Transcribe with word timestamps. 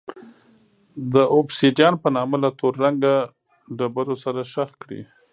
د 1.13 1.15
اوبسیدیان 1.35 1.93
په 2.03 2.07
نامه 2.15 2.35
له 2.43 2.49
تور 2.59 2.73
رنګه 2.83 3.13
ډبرو 3.77 4.15
سره 4.23 4.39
ښخ 4.51 4.71
کړي. 4.83 5.01